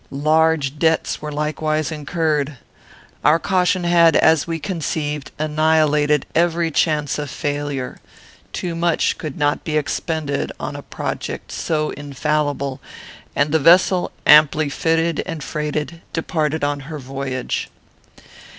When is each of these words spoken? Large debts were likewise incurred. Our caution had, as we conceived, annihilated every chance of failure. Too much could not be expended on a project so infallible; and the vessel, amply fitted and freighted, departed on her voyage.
Large 0.09 0.79
debts 0.79 1.21
were 1.21 1.31
likewise 1.31 1.91
incurred. 1.91 2.57
Our 3.23 3.37
caution 3.37 3.83
had, 3.83 4.15
as 4.15 4.47
we 4.47 4.57
conceived, 4.57 5.29
annihilated 5.37 6.25
every 6.33 6.71
chance 6.71 7.19
of 7.19 7.29
failure. 7.29 7.97
Too 8.51 8.73
much 8.75 9.19
could 9.19 9.37
not 9.37 9.63
be 9.63 9.77
expended 9.77 10.51
on 10.59 10.75
a 10.75 10.81
project 10.81 11.51
so 11.51 11.91
infallible; 11.91 12.81
and 13.35 13.51
the 13.51 13.59
vessel, 13.59 14.11
amply 14.25 14.69
fitted 14.69 15.21
and 15.27 15.43
freighted, 15.43 16.01
departed 16.13 16.63
on 16.63 16.79
her 16.89 16.97
voyage. 16.97 17.69